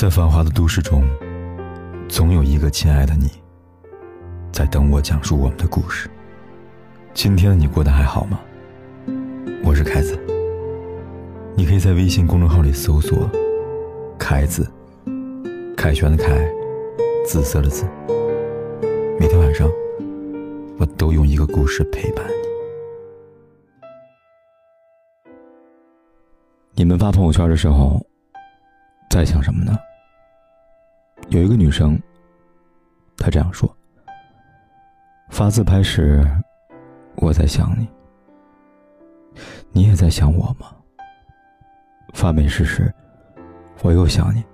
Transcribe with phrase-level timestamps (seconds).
[0.00, 1.04] 在繁华的都市中，
[2.08, 3.28] 总有一个亲爱的你，
[4.50, 6.08] 在等我讲述我们的故事。
[7.12, 8.40] 今天的你过得还好吗？
[9.62, 10.18] 我是凯子，
[11.54, 13.30] 你可以在微信公众号里搜索
[14.18, 14.66] “凯子”，
[15.76, 16.50] 凯旋的凯，
[17.26, 17.84] 紫色的紫。
[19.18, 19.70] 每天晚上，
[20.78, 22.32] 我都用一个故事陪伴你。
[26.72, 28.02] 你们发朋友圈的时候，
[29.10, 29.78] 在想什么呢？
[31.30, 32.00] 有一个女生，
[33.16, 33.74] 她这样说：
[35.30, 36.26] 发自拍时，
[37.14, 37.88] 我在想你，
[39.72, 40.74] 你也在想我吗？
[42.12, 42.92] 发美食时，
[43.82, 44.44] 我又想你，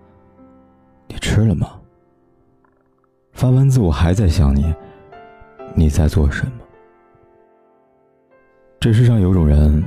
[1.06, 1.80] 你吃了吗？
[3.32, 4.74] 发文字我还在想你，
[5.74, 6.52] 你在做什么？
[8.78, 9.82] 这世上有种人，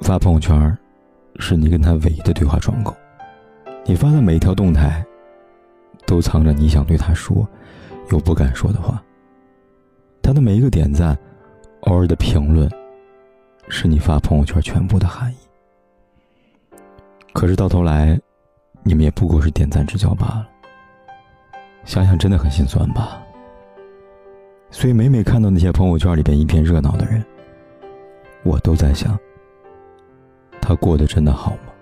[0.00, 0.78] 发朋友圈。
[1.38, 2.94] 是你跟他唯一的对话窗口，
[3.86, 5.02] 你发的每一条动态，
[6.12, 7.48] 都藏着你想对他说，
[8.10, 9.02] 又不敢说的话。
[10.20, 11.16] 他的每一个点赞，
[11.84, 12.70] 偶尔的评论，
[13.70, 15.36] 是你发朋友圈全部的含义。
[17.32, 18.20] 可是到头来，
[18.82, 20.46] 你们也不过是点赞之交罢了。
[21.86, 23.22] 想想真的很心酸吧。
[24.70, 27.24] 所以每每看到那些朋友圈里边一片热闹的人，
[28.42, 29.18] 我都在想。
[30.60, 31.72] 他过得真的好吗？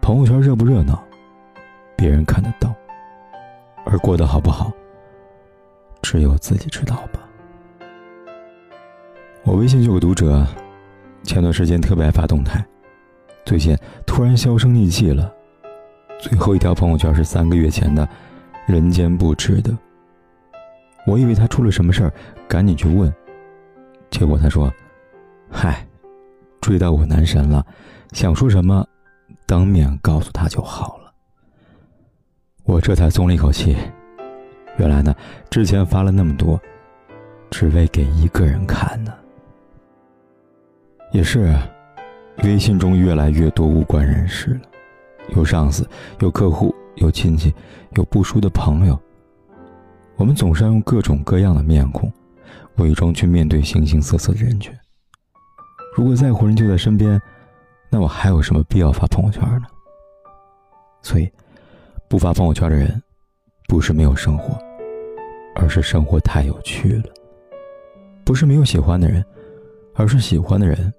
[0.00, 1.02] 朋友圈热不热闹，
[2.02, 2.74] 别人看得到，
[3.86, 4.72] 而过得好不好，
[6.02, 7.20] 只有自己知道吧。
[9.44, 10.44] 我微信就有个读者，
[11.22, 12.60] 前段时间特别爱发动态，
[13.44, 15.32] 最近突然销声匿迹了。
[16.18, 18.08] 最后一条朋友圈是三个月前的，
[18.66, 19.70] 人间不值得。
[21.06, 22.12] 我以为他出了什么事儿，
[22.48, 23.14] 赶紧去问，
[24.10, 24.68] 结果他说
[25.48, 25.86] ：“嗨。”
[26.60, 27.64] 追到我男神了，
[28.10, 28.84] 想说什么，
[29.46, 31.01] 当面告诉他就好了。
[32.64, 33.76] 我这才松了一口气。
[34.78, 35.14] 原来呢，
[35.50, 36.60] 之前发了那么多，
[37.50, 39.12] 只为给一个人看呢。
[41.10, 41.54] 也是，
[42.42, 44.60] 微信中越来越多无关人士了，
[45.36, 45.86] 有上司，
[46.20, 47.52] 有客户，有亲戚，
[47.96, 48.98] 有不熟的朋友。
[50.16, 52.10] 我们总是要用各种各样的面孔，
[52.76, 54.72] 伪装去面对形形色色的人群。
[55.94, 57.20] 如果在乎人就在身边，
[57.90, 59.66] 那我还有什么必要发朋友圈呢？
[61.02, 61.30] 所以，
[62.12, 63.02] 不发朋友圈的人，
[63.66, 64.54] 不是没有生活，
[65.54, 67.04] 而是生活太有趣了；
[68.22, 69.24] 不是没有喜欢的人，
[69.94, 70.92] 而是喜欢的人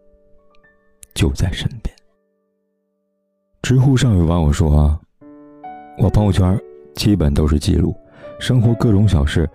[1.14, 1.96] 就在身边。
[3.62, 5.00] 知乎上有网友说
[6.02, 6.60] ：“我朋友圈
[6.96, 7.96] 基本都是记录
[8.40, 9.48] 生活各种小事。”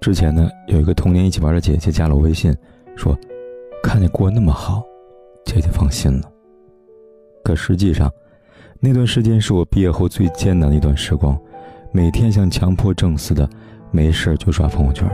[0.00, 2.56] 之前呢，有一个童年一起玩的姐姐加了我微信，
[2.94, 3.18] 说。
[3.82, 4.84] 看你过那么好，
[5.44, 6.30] 姐姐放心了。
[7.42, 8.08] 可实际上，
[8.84, 11.40] 那段时间是我毕业后最艰难的一段时光，
[11.90, 13.48] 每天像强迫症似的，
[13.90, 15.10] 没事就刷朋友圈，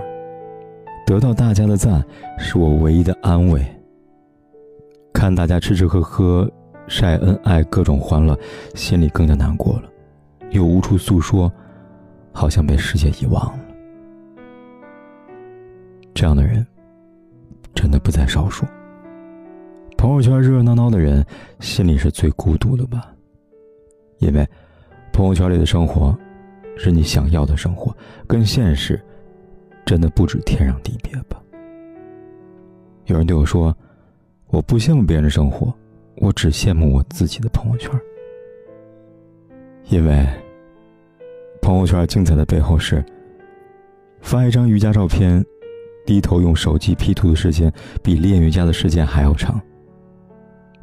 [1.06, 2.04] 得到大家的赞
[2.36, 3.64] 是我唯一的安慰。
[5.14, 6.50] 看大家吃吃喝喝、
[6.88, 8.36] 晒恩爱、各种欢乐，
[8.74, 9.84] 心里更加难过了，
[10.50, 11.48] 又无处诉说，
[12.32, 13.60] 好像被世界遗忘了。
[16.12, 16.66] 这样的人。
[17.72, 18.66] 真的不在少数。
[19.96, 21.24] 朋友圈热热闹闹的人，
[21.60, 23.12] 心里是最孤独的吧？
[24.20, 24.48] 因为
[25.12, 26.16] 朋友圈里的生活，
[26.78, 27.94] 是你想要的生活，
[28.26, 28.98] 跟现实
[29.84, 31.42] 真的不止天壤地别吧？
[33.06, 33.76] 有人对我说
[34.48, 35.74] ：“我不羡慕别人的生活，
[36.16, 37.90] 我只羡慕我自己的朋友圈。”
[39.90, 40.24] 因为
[41.60, 43.04] 朋友圈精彩的背后是
[44.20, 45.44] 发一张瑜伽照片。
[46.06, 47.72] 低头用手机 P 图的时间
[48.02, 49.60] 比练瑜伽的时间还要长。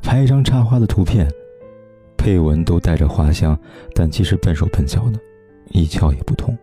[0.02, 1.28] 拍一张插花的图片，
[2.28, 3.58] 配文都带着花香，
[3.96, 5.20] 但其实笨手笨脚的，
[5.70, 6.54] 一窍也不通。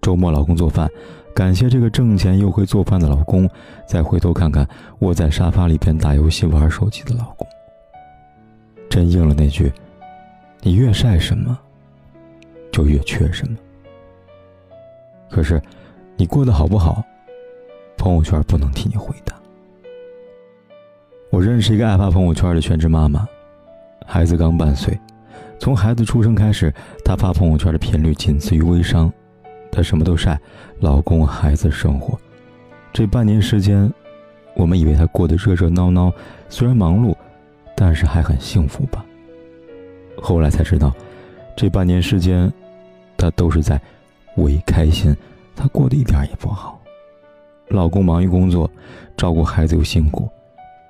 [0.00, 0.88] 周末老公做饭，
[1.34, 3.46] 感谢这个挣钱又会做饭的老公。
[3.86, 4.66] 再回头看看
[5.00, 7.46] 窝在沙发里边打游戏玩手机的老公，
[8.88, 9.70] 真应了那句：
[10.62, 11.58] 你越晒什么，
[12.72, 13.58] 就越缺什么。
[15.28, 15.60] 可是，
[16.16, 17.04] 你过得好不好？
[17.98, 19.34] 朋友圈不能替你回答。
[21.28, 23.28] 我认识一个爱发朋友圈的全职妈妈，
[24.04, 24.98] 孩子刚半岁，
[25.58, 26.72] 从孩子出生开始，
[27.04, 29.12] 她发朋友圈的频率仅次于微商，
[29.70, 30.38] 她什么都晒，
[30.80, 32.18] 老公、孩子、生活。
[32.92, 33.92] 这半年时间，
[34.54, 36.12] 我们以为她过得热热闹闹，
[36.48, 37.14] 虽然忙碌，
[37.76, 39.04] 但是还很幸福吧。
[40.16, 40.92] 后来才知道，
[41.56, 42.50] 这半年时间，
[43.16, 43.80] 她都是在
[44.36, 45.14] 伪开心，
[45.54, 46.80] 她过得一点也不好。
[47.68, 48.70] 老公忙于工作，
[49.16, 50.28] 照顾孩子又辛苦，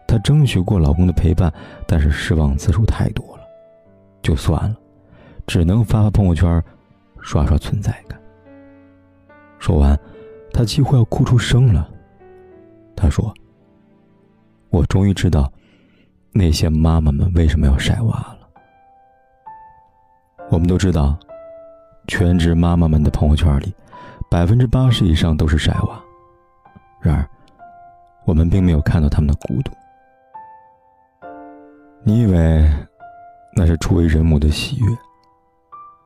[0.07, 1.53] 她争取过老公的陪伴，
[1.87, 3.43] 但是失望次数太多了。
[4.23, 4.77] 就算了，
[5.47, 6.63] 只能发发朋友圈，
[7.21, 8.21] 刷刷存在感。
[9.59, 9.99] 说完，
[10.53, 11.89] 他几乎要哭出声了。
[12.95, 13.33] 他说
[14.71, 15.53] ：“我终于知道，
[16.33, 18.49] 那些妈妈们为什么要晒娃了。
[20.51, 21.19] 我们都知道，
[22.07, 23.75] 全职妈妈们的朋友圈里，
[24.31, 26.01] 百分之八十以上都是晒娃。
[27.01, 27.29] 然而，
[28.25, 29.73] 我们并没有看到他们的孤独。
[32.09, 32.65] 你以为
[33.57, 34.87] 那是初为人母的喜悦，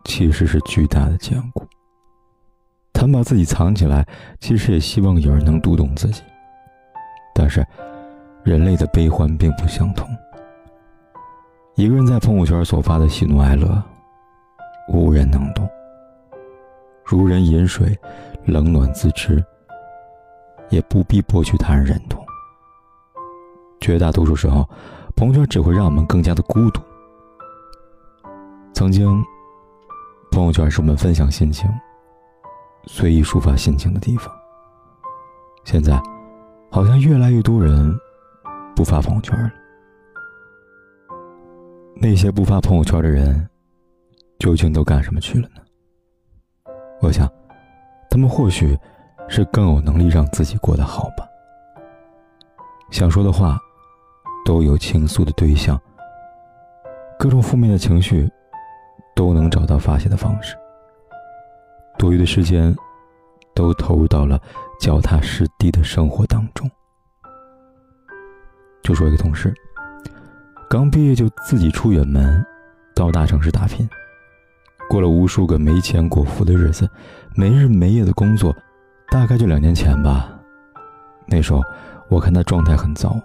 [0.07, 1.63] 其实是巨大的坚固。
[2.91, 4.03] 他们把自己藏起来，
[4.41, 6.23] 其实也希望有人能读懂自己。”
[7.37, 7.63] 但是，
[8.43, 10.09] 人类的悲欢并不相同。
[11.75, 13.83] 一个人在朋友圈所发的喜怒哀乐，
[14.89, 15.69] 无人能懂。
[17.05, 17.95] 如人饮水，
[18.47, 19.45] 冷暖自知，
[20.71, 22.25] 也不必博取他人认同。
[23.83, 24.67] 绝大多数时候，
[25.21, 26.81] 朋友圈只会让我们更加的孤独。
[28.73, 29.23] 曾经，
[30.33, 31.69] 朋友圈是我们分享心情、
[32.87, 34.35] 随意抒发心情的地方。
[35.65, 36.01] 现在。
[36.73, 37.93] 好像越来越多人
[38.77, 39.51] 不发朋友圈了。
[41.97, 43.51] 那些不发朋友圈的人，
[44.39, 45.61] 究竟都干什么去了呢？
[47.01, 47.29] 我想，
[48.09, 48.79] 他们或许
[49.29, 51.27] 是更有能力让自己过得好吧。
[52.93, 53.59] 想说的话，
[54.45, 55.81] 都有倾诉的对象，
[57.19, 58.31] 各种负面的情绪，
[59.15, 60.57] 都能找到发泄的方式。
[61.99, 62.75] 多余的时间。
[63.53, 64.41] 都投入到了
[64.81, 66.71] 脚踏实地的生活当中。
[68.81, 69.53] 就说一个同事，
[70.71, 72.43] 刚毕业就自己出远门，
[72.95, 73.87] 到大城市打拼，
[74.89, 76.89] 过了无数个没钱果腹的日子，
[77.35, 78.55] 没日没夜的工作，
[79.11, 80.33] 大概就两年前吧。
[81.27, 81.61] 那时候
[82.09, 83.21] 我看他状态很糟，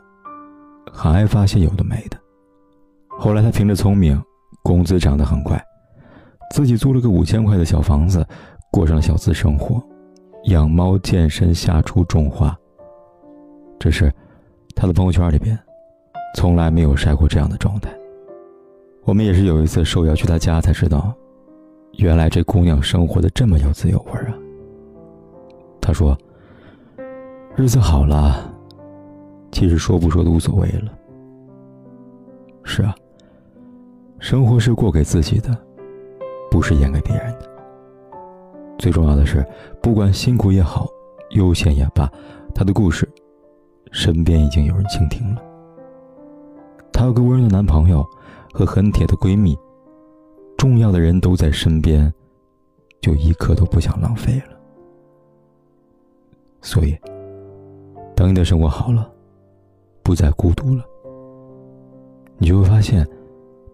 [0.96, 2.18] 很爱发些有的没的。
[3.10, 4.22] 后来他凭着聪明，
[4.64, 5.62] 工资涨得很快，
[6.52, 8.26] 自己租了个五千块的小房子，
[8.72, 9.84] 过上了小资生活。
[10.46, 12.56] 养猫、健身、下厨、种花。
[13.80, 14.14] 只是，
[14.76, 15.58] 他的朋友圈里边，
[16.36, 17.90] 从来没有晒过这样的状态。
[19.04, 21.14] 我们也是有一次受邀去他家，才知道，
[21.98, 24.34] 原来这姑娘生活的这么有滋有味啊。
[25.82, 26.16] 他说
[27.56, 28.54] ：“日子好了，
[29.52, 30.92] 其实说不说都无所谓了。”
[32.64, 32.96] 是啊，
[34.20, 35.56] 生活是过给自己的，
[36.50, 37.50] 不是演给别人的。
[38.78, 39.46] 最重要的是，
[39.82, 40.88] 不管辛苦也好，
[41.30, 42.12] 悠闲也罢，
[42.54, 43.08] 她的故事，
[43.92, 45.42] 身边已经有人倾听了。
[46.92, 48.06] 她有个温柔的男朋友
[48.52, 49.58] 和很铁的闺蜜，
[50.58, 52.12] 重要的人都在身边，
[53.00, 54.58] 就一刻都不想浪费了。
[56.62, 56.98] 所以，
[58.16, 59.10] 等你的生活好了，
[60.06, 60.86] 不再孤独了，
[62.38, 63.04] 你就会发现，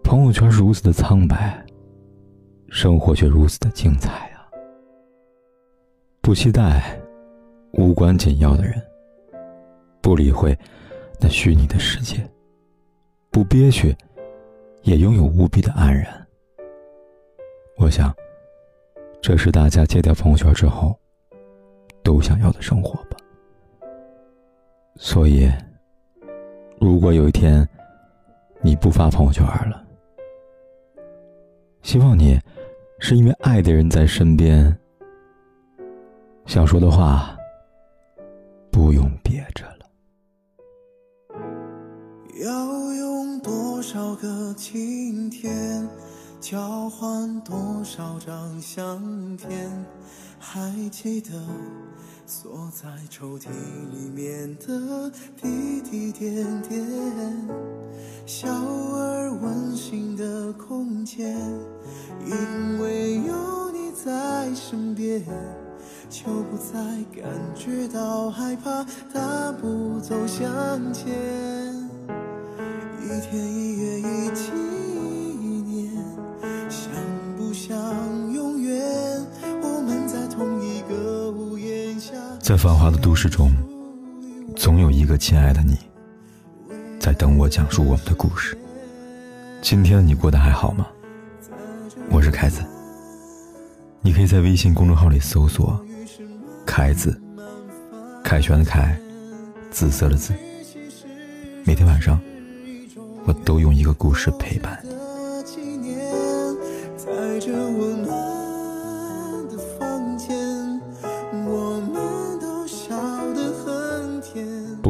[0.02, 1.62] 朋友圈如此的苍白，
[2.70, 4.48] 生活却如此的精彩啊。
[6.22, 6.98] 不期待
[7.74, 8.82] 无关紧要的人，
[10.00, 10.58] 不理会
[11.20, 12.26] 那虚拟的世界，
[13.30, 13.94] 不憋屈，
[14.84, 16.26] 也拥有无比的安然。
[17.76, 18.10] 我想，
[19.20, 20.98] 这是大家戒掉朋友圈之后
[22.02, 23.18] 都想要的生活吧。
[24.96, 25.46] 所以，
[26.82, 27.66] 如果有一天
[28.60, 29.86] 你不发朋友圈了，
[31.82, 32.40] 希望你
[32.98, 34.76] 是因为爱的人在身边。
[36.44, 37.36] 想说的话，
[38.72, 39.86] 不用憋着了。
[42.44, 45.88] 要用多少个晴天，
[46.40, 47.54] 交换多
[47.84, 49.70] 少张相片？
[50.36, 51.30] 还记得
[52.26, 53.48] 锁在抽屉
[53.92, 55.10] 里面的
[55.40, 56.84] 滴滴点点，
[58.24, 61.36] 小而温馨的空间，
[62.26, 65.22] 因为有你在身边。
[66.08, 66.74] 就不再
[67.22, 71.10] 感觉到害怕，大步走向前。
[73.00, 74.52] 一天一月一起
[82.52, 83.50] 在繁华的都市中，
[84.54, 85.74] 总有一个亲爱的你，
[87.00, 88.54] 在等我讲述我们的故事。
[89.62, 90.86] 今天你过得还好吗？
[92.10, 92.62] 我是凯子，
[94.02, 95.82] 你可以在微信公众号里搜索。
[96.66, 97.18] 凯子，
[98.22, 99.00] 凯旋的凯，
[99.70, 100.34] 紫色的紫。
[101.64, 102.20] 每天晚上，
[103.24, 104.90] 我都用一个故事陪伴你。